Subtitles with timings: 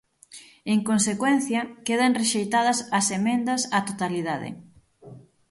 [0.73, 4.49] En consecuencia, quedan rexeitadas as emendas á totalidade.